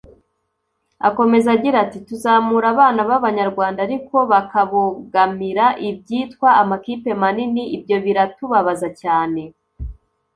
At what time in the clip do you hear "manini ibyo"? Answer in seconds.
7.21-7.97